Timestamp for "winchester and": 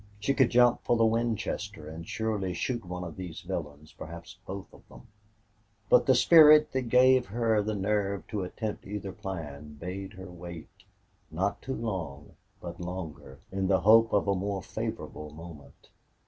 1.05-2.07